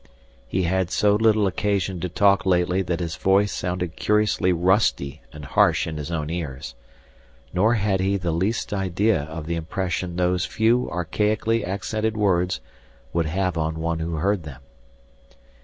[0.47, 5.45] He had so little occasion to talk lately that his voice sounded curiously rusty and
[5.45, 6.73] harsh in his own ears.
[7.53, 12.61] Nor had he the least idea of the impression those few archaically accented words
[13.13, 14.61] would have on one who heard them.